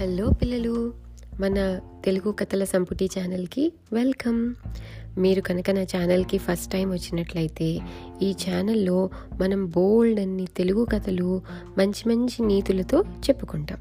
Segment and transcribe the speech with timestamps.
[0.00, 0.94] Hello పిల్లలు
[1.40, 4.54] మన తెలుగు కథల సంపుటి ఛానల్కి వెల్కమ్.
[5.18, 7.78] మీరు కనుక నా ఛానల్కి ఫస్ట్ టైం వచ్చినట్లయితే
[8.22, 9.10] ఈ ఛానల్లో
[9.40, 11.42] మనం బోల్డ్ అన్ని తెలుగు కథలు
[11.78, 13.78] మంచి మంచి నీతులతో చెప్పుకుంటాం.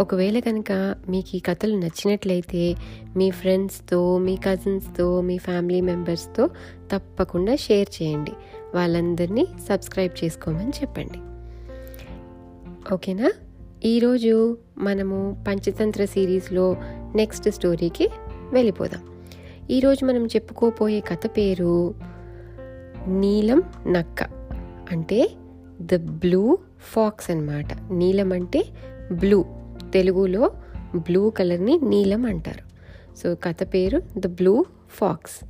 [0.00, 2.74] ఒకవేళ కనుక మీకు ఈ కథలు నచ్చినట్లయితే
[3.16, 6.50] మీ ఫ్రెండ్స్తో మీ కజిన్స్తో మీ ఫ్యామిలీ మెంబర్స్తో
[6.92, 8.30] తప్పకుండా షేర్ చేయండి.
[8.74, 11.18] వాళ్ళందరినీ సబ్స్క్రైబ్ చేసుకోమని చెప్పండి.
[12.94, 13.30] ఓకేనా?
[13.84, 16.76] ఈరోజు మనము పంచతంత్ర సిరీస్లో
[17.14, 18.10] నెక్స్ట్ స్టోరీకి
[18.52, 19.02] వెళ్ళిపోదాం.
[19.70, 21.94] ఈరోజు మనం చెప్పుకోపోయే కథ పేరు
[23.06, 24.22] నీలం నక్క.
[24.92, 25.30] అంటే
[25.80, 27.92] ద బ్లూ ఫాక్స్ అన్నమాట.
[27.92, 28.64] నీలం అంటే
[29.12, 29.44] బ్లూ.
[29.92, 30.52] తెలుగులో
[30.96, 32.62] బ్లూ కలర్ని నీలం అంటారు.
[33.18, 35.44] సో కథ పేరు ద బ్లూ ఫాక్స్.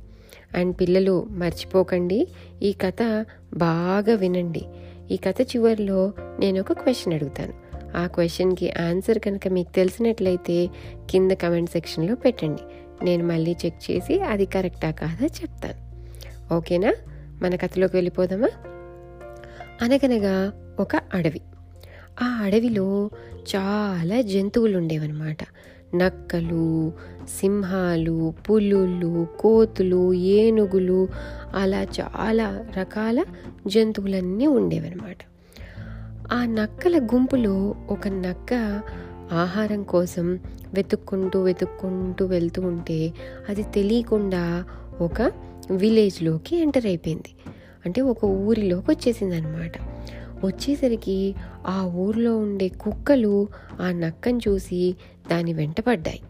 [0.57, 2.27] అండ్ పిల్లలు మర్చిపోకండి
[2.63, 4.65] ఈ కథ బాగా వినండి.
[5.11, 7.68] ఈ కథ చివరిలో నేను ఒక క్వశ్చన్ అడుగుతాను.
[7.95, 10.69] ఆ క్వశ్చన్కి ఆన్సర్ కనుక మీకు తెలిసినట్లయితే
[11.09, 12.61] కింద కమెంట్ సెక్షన్లో పెట్టండి.
[13.05, 15.89] నేను మళ్ళీ చెక్ చేసి అది కరెక్టా కాదా చెప్తాను.
[16.53, 16.93] ఓకేనా?
[17.41, 18.49] మన కథలోకి వెళ్ళిపోదామా?
[19.81, 21.41] అనగనగా ఒక అడవి.
[22.23, 23.09] ఆ అడవిలో
[23.55, 25.37] చాలా జంతువులు ఉండేవన్నమాట
[25.95, 26.93] నక్కలు
[27.39, 31.07] సింహాలు పులులు కోతులు ఏనుగులు
[31.55, 33.23] అలా చాలా రకాల
[33.67, 35.17] జంతువులన్నీ ఉండేవన్నమాట.
[36.33, 38.53] ఆ నక్కల గుంపులో ఒక నక్క
[39.31, 40.39] ఆహారం కోసం
[40.73, 43.13] వెతుక్కుంటూ వెతుక్కుంటూ వెళ్తూ ఉంటే
[43.49, 44.65] అది తెలియకుండా
[45.01, 45.31] ఒక
[45.71, 47.31] విలేజ్లోకి ఎంటర్ అయిపోయింది.
[47.85, 49.71] అంటే ఒక ఊరిలోకి వచ్చేసింది అనమాట
[50.45, 51.35] వచ్చేసరికి
[51.67, 53.47] ఆ ఊర్లో ఉండే కుక్కలు
[53.81, 54.95] ఆ నక్కను చూసి
[55.31, 56.21] దాని వెంటపడ్డాయి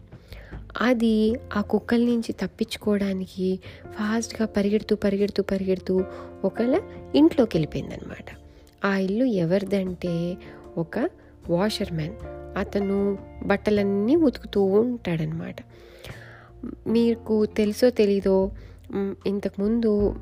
[0.81, 6.03] అది ఆ కుక్కల నుంచి తప్పించుకోవడానికి ఫాస్ట్గా పరిగెడుతూ పరిగెడుతూ పరిగెడుతూ
[6.43, 6.79] ఒకళ్ళ
[7.15, 8.48] ఇంట్లోకి వెళ్ళిపోయింది అనమాట
[8.85, 10.37] ఆ ఇల్లు ఎవరిదంటే
[10.77, 11.09] ఒక
[11.49, 12.13] వాషర్ మ్యాన్
[12.57, 15.55] అతను బట్టలన్నీ ఉతుకుతూ ఉంటాడనమాట
[16.87, 18.51] మీకు తెలుసో తెలీదో
[19.27, 20.15] ఇంతకుముందు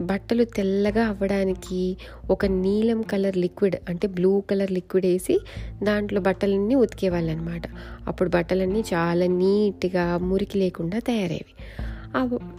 [0.00, 1.96] బట్టలు తెల్లగా అవ్వడానికి
[2.30, 5.40] ఒక నీలం కలర్ లిక్విడ్ అంటే బ్లూ కలర్ లిక్విడ్ వేసి
[5.82, 7.62] దాంట్లో బట్టలన్నీ ఉతికేవాళ్ళు అనమాట
[8.06, 11.54] అప్పుడు బట్టలన్నీ చాలా నీట్గా మురికి లేకుండా తయారయ్యేవి.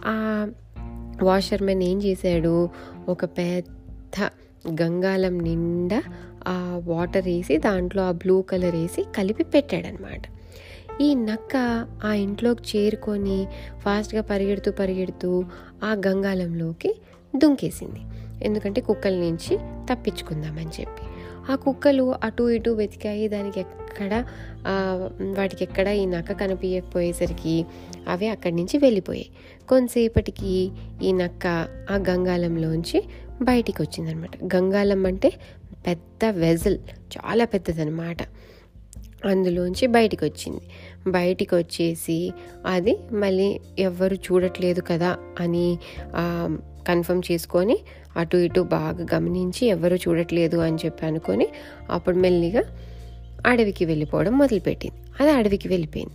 [0.04, 0.50] ఆ-
[1.22, 2.68] వాషర్మెన్ ఏం చేశాడు?
[3.08, 4.30] ఒక పెద్ద
[4.68, 6.02] గంగాలం నిండా
[6.48, 10.22] ఆ వాటర్ వేసి దాంట్లో ఆ బ్లూ కలర్ వేసి కలిపి పెట్టాడనమాట
[11.00, 13.46] ఈ నక్క ఆ ఇంట్లోకి చేరుకొని
[13.78, 15.44] ఫాస్ట్గా పరిగెడుతూ పరిగెడుతూ
[15.84, 16.94] ఆ గంగాలంలోకి
[17.36, 18.00] దుంకేసింది.
[18.44, 19.56] ఎందుకంటే కుక్కల నుంచి
[19.92, 21.02] తప్పించుకుందామని చెప్పి.
[21.52, 23.28] ఆ కుక్కలు అటు ఇటు వెతికాయి.
[23.28, 24.24] దానికి ఎక్కడ
[25.38, 27.66] వాటికి ఎక్కడ ఈ నక్క కనిపించకపోయేసరికి
[28.08, 29.26] అవి అక్కడి నుంచి వెళ్ళిపోయాయి.
[29.68, 30.70] కొంతసేపటికి
[31.02, 31.46] ఈ నక్క
[31.90, 33.02] ఆ గంగాలంలోంచి
[33.42, 35.32] బయటికి వచ్చిందనమాట గంగాలం అంటే
[35.86, 36.78] పెద్ద వెజల్
[37.14, 38.16] చాలా పెద్దదనమాట.
[39.26, 40.62] అందులోంచి బయటికి వచ్చింది
[41.10, 42.32] బయటికి వచ్చేసి
[42.66, 45.78] అది మళ్ళీ ఎవ్వరు చూడట్లేదు కదా అని
[46.88, 47.78] కన్ఫర్మ్ చేసుకొని
[48.16, 51.48] అటు ఇటు బాగా గమనించి ఎవరు చూడట్లేదు అని చెప్పి అనుకొని
[51.90, 52.62] అప్పుడు మెల్లిగా
[53.46, 54.96] అడవికి వెళ్ళిపోవడం మొదలుపెట్టింది.
[55.20, 56.14] అది అడవికి వెళ్ళిపోయింది.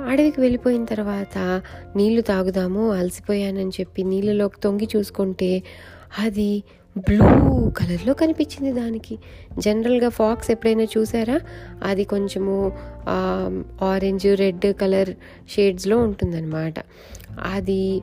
[0.00, 1.62] అడవికి వెళ్ళిపోయిన తర్వాత
[1.96, 5.62] నీళ్ళు తాగుదాము అలసిపోయానని చెప్పి నీళ్ళలోకి తొంగి చూసుకుంటే
[6.18, 6.62] అది
[6.98, 7.26] బ్లూ
[7.70, 9.18] కలర్లో కనిపించింది దానికి.
[9.58, 11.40] జనరల్గా ఫాక్స్ ఎప్పుడైనా చూసారా?
[11.84, 12.72] అది కొంచెము
[13.82, 15.10] ఆరెంజ్ రెడ్ కలర్
[15.50, 16.74] షేడ్స్లో ఉంటుందన్నమాట.
[17.42, 18.00] అది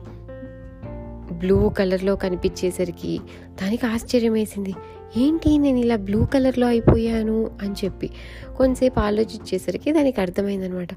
[1.32, 3.18] బ్లూ కలర్లో కనిపించేసరికి
[3.62, 4.74] దానికి ఆశ్చర్యం వేసింది
[5.16, 8.10] ఏంటి నేను ఇలా బ్లూ కలర్లో అయిపోయాను అని చెప్పి
[8.56, 10.88] కొంతసేపు ఆలోచించేసరికి దానికి అర్థమైందనమాట.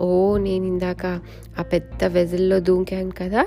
[0.00, 1.20] ఓ నేను ఇందాక
[1.58, 3.46] ఆ పెద్ద వెజల్లో దూకాను కదా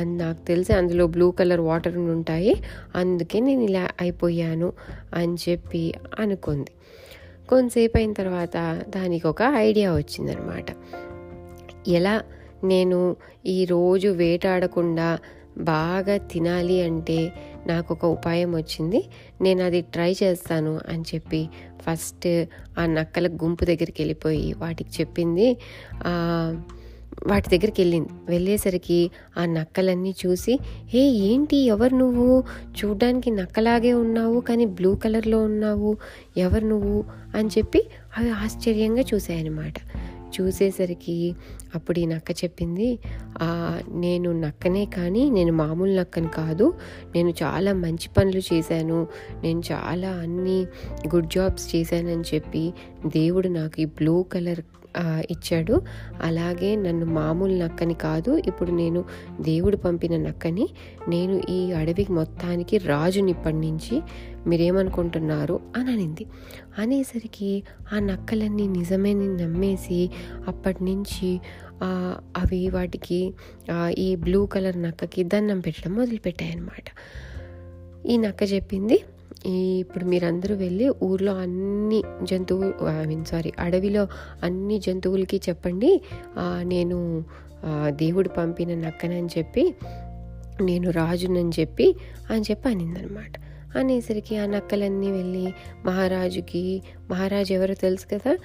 [0.00, 2.62] నాకు తెలిసి అందులో బ్లూ కలర్ వాటర్ ఉంటాయి
[2.94, 4.72] అందుకే నేను ఇలా అయిపోయాను
[5.14, 6.70] అని చెప్పి అనుకుంది.
[7.48, 10.66] కొంతసేపు అయిన తర్వాత దానికి ఒక ఐడియా వచ్చిందనమాట.
[11.88, 12.22] ఎలా
[12.64, 13.16] నేను
[13.46, 15.18] ఈరోజు వేటాడకుండా
[15.58, 17.32] బాగా తినాలి అంటే
[17.66, 19.04] నాకు ఒక ఉపాయం వచ్చింది.
[19.40, 21.48] నేను అది ట్రై చేస్తాను అని చెప్పి
[21.82, 22.44] ఫస్ట్
[22.78, 25.56] ఆ నక్కల గుంపు దగ్గరికి వెళ్ళిపోయి వాటికి చెప్పింది.
[27.26, 28.08] వాటి దగ్గరికి వెళ్ళింది.
[28.28, 30.58] వెళ్ళేసరికి ఆ నక్కలన్నీ చూసి
[30.88, 32.44] హే ఏంటి ఎవరు నువ్వు?
[32.78, 35.96] చూడ్డానికి నక్కలాగే ఉన్నావు కానీ బ్లూ కలర్లో ఉన్నావు.
[36.36, 37.04] ఎవరు నువ్వు?
[37.36, 37.86] అని చెప్పి
[38.18, 39.74] అవి ఆశ్చర్యంగా చూసాయన్నమాట
[40.40, 41.34] చూసేసరికి
[41.74, 42.98] అప్పుడు ఈ నక్క చెప్పింది
[43.88, 46.74] నేను నక్కనే కానీ నేను మామూలు నక్కని కాదు.
[47.14, 49.06] నేను చాలా మంచి పనులు చేశాను.
[49.42, 50.60] నేను చాలా అన్ని
[51.14, 52.72] గుడ్ జాబ్స్ చేశానని చెప్పి
[53.06, 54.60] దేవుడు నాకు ఈ బ్లూ కలర్
[55.30, 55.82] ఇచ్చాడు.
[56.22, 59.04] అలాగే నన్ను మామూలు నక్కని కాదు ఇప్పుడు నేను
[59.40, 60.68] దేవుడు పంపిన నక్కని
[61.08, 64.02] నేను ఈ అడవి మొత్తానికి రాజుని ఇప్పటి నుంచి
[64.46, 65.60] మీరేమనుకుంటున్నారు?
[65.76, 66.26] అని అనింది.
[66.78, 67.62] అనేసరికి
[67.92, 70.10] ఆ నక్కలన్నీ నిజమేని నమ్మేసి
[70.48, 71.40] అప్పటి నుంచి
[72.36, 73.34] అవి వాటికి
[73.98, 76.84] ఈ బ్లూ కలర్ నక్కకి దండం పెట్టడం మొదలుపెట్టాయన్నమాట.
[78.06, 79.04] ఈ నక్క చెప్పింది
[79.44, 82.72] ఇప్పుడు మీరందరూ వెళ్ళి ఊర్లో అన్ని జంతువు
[83.02, 84.08] ఐ మీన్ సారీ అడవిలో
[84.42, 86.00] అన్ని జంతువులకి చెప్పండి.
[86.62, 87.24] నేను
[87.88, 89.74] దేవుడు పంపిన నక్కనని చెప్పి
[90.60, 91.96] నేను రాజునని చెప్పి
[92.30, 93.32] అని చెప్పి అనిందనమాట.
[93.76, 95.52] అనేసరికి ఆ నక్కలన్నీ వెళ్ళి
[95.86, 98.38] మహారాజుకి మహారాజు ఎవరో తెలుసు కదా?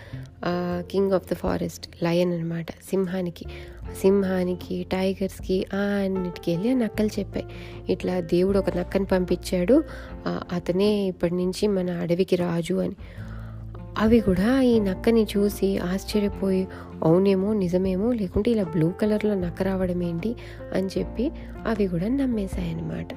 [0.91, 3.45] King of the forest lion అనమాట సింహానికి.
[4.01, 7.45] సింహానికి టైగర్స్కి ఆ అన్నిటికి వెళ్ళి ఆ నక్కలు చెప్పాయి.
[7.93, 9.83] ఇట్లా దేవుడు ఒక నక్కని పంపించాడు.
[10.27, 12.95] అతనే ఇప్పటి నుంచి మన అడవికి రాజు అని.
[13.97, 16.67] అవి కూడా ఈ నక్కని చూసి ఆశ్చర్యపోయి
[17.03, 20.35] అవునేమో నిజమేమో లేకుంటే ఇలా బ్లూ కలర్లో నక్క రావడం ఏంటి
[20.73, 21.31] అని చెప్పి
[21.67, 23.07] అవి కూడా నమ్మేశాయన్నమాట.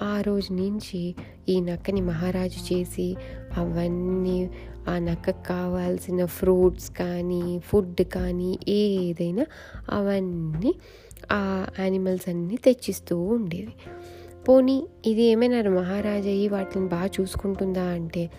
[0.00, 1.14] ఆ రోజు నుంచి
[1.48, 3.16] ఈ నక్కని మహారాజు చేసి
[3.56, 4.50] అవన్నీ
[4.88, 9.46] ఆ నక్కకు కావాల్సిన ఫ్రూట్స్ కానీ ఫుడ్ కానీ ఏదైనా
[9.90, 10.74] అవన్నీ
[11.32, 13.74] ఆ యానిమల్స్ అన్నీ తెచ్చిస్తూ ఉండేవి.
[14.48, 18.30] పోనీ ఇది ఏమైనా మహారాజు అయ్యి వాటిని బాగా చూసుకుంటుందా అంటే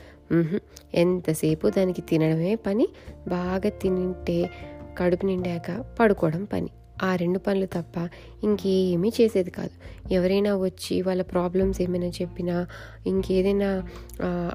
[0.93, 2.87] ఎంతసేపు దానికి తినడమే పని
[3.27, 4.49] బాగా తింటే
[4.97, 6.69] కడుపు నిండాక పడుకోవడం పని.
[7.03, 8.09] ఆ రెండు పనులు తప్ప
[8.43, 9.69] ఇంకేమీ చేసేది కాదు.
[10.13, 12.67] ఎవరైనా వచ్చి వాళ్ళ ప్రాబ్లమ్స్ ఏమైనా చెప్పినా
[13.07, 13.83] ఇంకేదైనా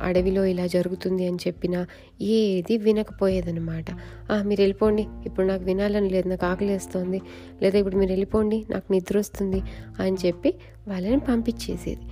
[0.02, 1.86] అడవిలో ఇలా జరుగుతుంది అని చెప్పినా
[2.20, 3.84] ఏది వినకపోయేదనమాట
[4.42, 5.06] మీరు వెళ్ళిపోండి.
[5.26, 7.20] ఇప్పుడు నాకు వినాలని లేదు నాకు ఆకలి వేస్తుంది.
[7.62, 9.62] లేదా ఇప్పుడు మీరు వెళ్ళిపోండి నాకు నిద్ర వస్తుంది
[10.00, 10.54] అని చెప్పి
[10.88, 12.02] వాళ్ళని పంపించేసేది.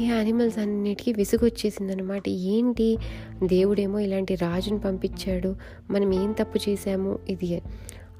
[0.00, 2.96] ఈ యానిమల్స్ అన్నిటికీ విసుగొచ్చేసింది అనమాట ఏంటి?
[3.44, 5.56] దేవుడేమో ఇలాంటి రాజుని పంపించాడు.
[5.90, 7.18] మనం ఏం తప్పు చేశాము?
[7.28, 7.62] ఇది.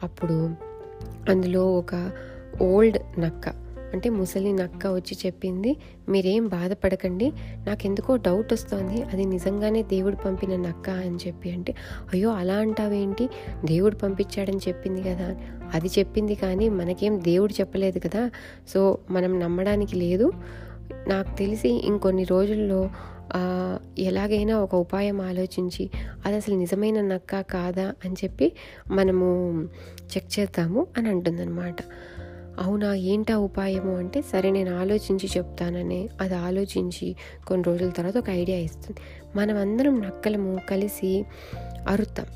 [0.02, 0.67] అప్పుడు
[1.28, 2.10] అందులో ఒక
[2.62, 5.76] ఓల్డ్ నక్క అంటే ముసలి నక్క వచ్చి చెప్పింది
[6.08, 7.32] మీరేం బాధపడకండి
[7.66, 11.50] నాకెందుకో డౌట్ వస్తుంది అది నిజంగానే దేవుడు పంపిన నక్క అని చెప్పి.
[11.50, 11.74] అంటే
[12.12, 13.28] అయ్యో అలా అంటావేంటి?
[13.64, 15.36] దేవుడు పంపించాడని చెప్పింది కదా
[15.74, 18.30] అది చెప్పింది కానీ మనకేం దేవుడు చెప్పలేదు కదా
[18.68, 20.32] సో మనం నమ్మడానికి లేదు.
[21.08, 22.90] నాకు తెలిసి ఇంకొన్ని రోజుల్లో
[23.98, 25.90] ఎలాగైనా ఒక ఉపాయం ఆలోచించి
[26.26, 27.92] అది అసలు నిజమైన నక్క కాదా?
[28.04, 28.52] అని చెప్పి
[28.90, 29.62] మనము
[30.16, 31.76] చెక్ చేద్దాము అని అంటుందన్నమాట.
[32.58, 32.94] అవునా?
[32.94, 36.08] ఏంటా ఉపాయము అంటే సరే నేను ఆలోచించి చెప్తానని.
[36.20, 37.16] అది ఆలోచించి
[37.46, 39.00] కొన్ని రోజుల తర్వాత ఒక ఐడియా ఇస్తుంది.
[39.36, 41.26] మనం అందరం నక్కలము కలిసి
[41.88, 42.26] అరుతాం.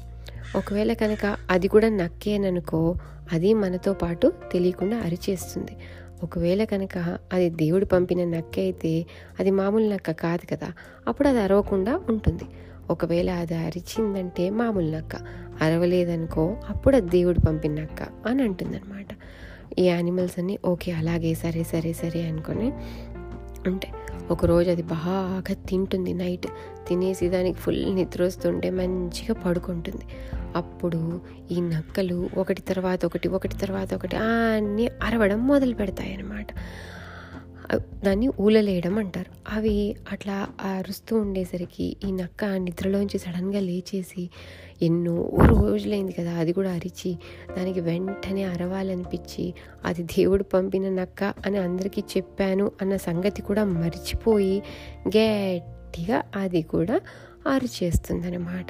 [0.56, 2.94] ఒకవేళ కనుక అది కూడా నక్కేననుకో
[3.32, 5.76] అది మనతో పాటు తెలియకుండా అరిచేస్తుంది.
[6.22, 9.06] ఒకవేళ కనుక అది దేవుడు పంపిన నక్క అయితే
[9.40, 10.72] అది మామూలు నక్క కాదు కదా
[11.08, 12.44] అప్పుడు అది అరవకుండా ఉంటుంది.
[12.90, 15.16] ఒకవేళ అది అరిచిందంటే మామూలు నక్క
[15.60, 19.06] అరవలేదనుకో అప్పుడు అది దేవుడు పంపిన నక్క అని అంటుందన్నమాట.
[19.78, 22.72] ఈ యానిమల్స్ అన్నీ ఓకే అలాగే సరే సరే సరే అనుకొని
[23.66, 23.88] అంటే
[24.32, 26.46] ఒకరోజు అది బాగా తింటుంది నైట్
[26.88, 30.04] తినేసి దానికి ఫుల్ నిద్ర వస్తుంటే మంచిగా పడుకుంటుంది.
[30.56, 31.20] అప్పుడు
[31.50, 36.46] ఈ నక్కలు ఒకటి తర్వాత ఒకటి ఒకటి తర్వాత ఒకటి అన్నీ అరవడం మొదలు పెడతాయి అన్నమాట
[37.76, 39.30] దాన్ని ఊలలేయడం అంటారు.
[39.48, 44.30] అవి అట్లా అరుస్తూ ఉండేసరికి ఈ నక్క నిద్రలోంచి సడన్గా లేచేసి
[44.82, 47.16] ఎన్నో రోజులైంది కదా అది కూడా అరిచి
[47.56, 49.54] దానికి వెంటనే అరవాలనిపించి
[49.84, 54.62] అది దేవుడు పంపిన నక్క అని అందరికీ చెప్పాను అన్న సంగతి కూడా మర్చిపోయి
[55.08, 57.00] గట్టిగా అది కూడా
[57.46, 58.66] అరిచేస్తుందన్నమాట.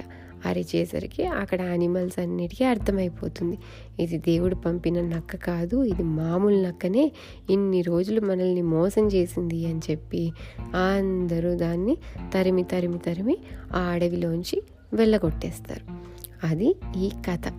[0.46, 3.58] అరిచేసరికి అక్కడ యానిమల్స్ అన్నిటికీ అర్థమైపోతుంది.
[4.00, 7.12] ఇది దేవుడు పంపిన నక్క కాదు ఇది మామూలు నక్కనే.
[7.50, 10.32] ఇన్ని రోజులు మనల్ని మోసం చేసింది అని చెప్పి
[10.62, 11.96] అందరూ దాన్ని
[12.34, 13.38] తరిమి తరిమి తరిమి
[13.72, 14.62] ఆ అడవిలోంచి
[14.94, 16.12] వెళ్ళగొట్టేస్తారు.
[16.46, 17.52] అది ఈ కథ.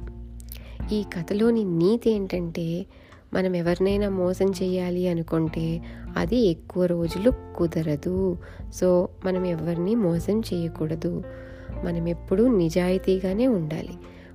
[0.93, 2.85] ఈ కథలోని నీతి ఏంటంటే
[3.33, 5.81] మనం ఎవరినైనా మోసం చేయాలి అనుకుంటే
[6.17, 8.37] అది ఎక్కువ రోజులు కుదరదు.
[8.73, 11.23] సో మనం ఎవరిని మోసం చేయకూడదు.
[11.83, 13.93] మనం ఎప్పుడూ నిజాయితీగానే ఉండాలి.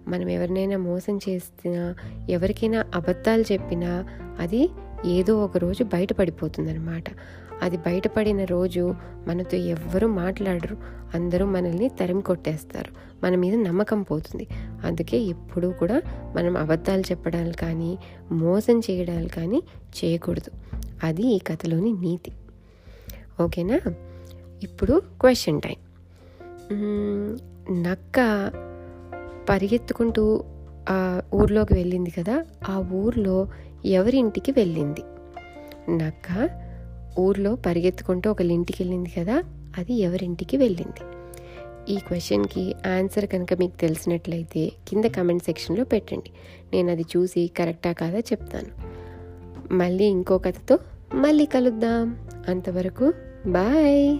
[0.08, 1.94] మనం ఎవరినైనా మోసం చేసినా
[2.30, 4.06] ఎవరికైనా అబద్ధాలు చెప్పినా
[4.38, 4.70] అది
[5.06, 7.04] ఏదో ఒక రోజు బయటపడిపోతుందనమాట
[7.62, 8.94] అది బయటపడిన రోజు
[9.26, 10.76] మనతో ఎవ్వరూ మాట్లాడరు.
[11.14, 12.90] అందరూ మనల్ని తరిమి కొట్టేస్తారు.
[13.24, 14.46] మన మీద నమ్మకం పోతుంది.
[14.84, 16.02] అందుకే ఎప్పుడూ కూడా
[16.36, 17.98] మనం అబద్ధాలు చెప్పడాలు కానీ
[18.32, 19.62] మోసం చేయడాలు కానీ
[20.04, 20.50] చేయకూడదు.
[21.02, 22.32] అది ఈ కథలోని నీతి.
[23.40, 23.80] ఓకేనా?
[24.62, 25.76] ఇప్పుడు క్వశ్చన్ టైం.
[27.70, 28.18] నక్క
[29.48, 30.44] పరిగెత్తుకుంటూ
[30.88, 33.48] ఆ ఊర్లోకి వెళ్ళింది కదా ఆ ఊర్లో
[33.84, 35.00] ఎవరింటికి వెళ్ళింది?
[35.90, 36.50] నక్క
[37.18, 39.42] ఊర్లో పరిగెత్తుకుంటూ ఒకళ్ళ ఇంటికి వెళ్ళింది కదా
[39.78, 41.02] అది ఎవరింటికి వెళ్ళింది?
[41.88, 46.30] ఈ క్వశ్చన్కి ఆన్సర్ కనుక మీకు తెలిసినట్లయితే కింద కమెంట్ సెక్షన్లో పెట్టండి.
[46.72, 48.70] నేను అది చూసి కరెక్టా కాదా చెప్తాను.
[49.72, 50.78] మళ్ళీ ఇంకో కథతో
[51.14, 52.28] మళ్ళీ కలుద్దాం.
[52.48, 53.12] అంతవరకు
[53.46, 54.18] బాయ్!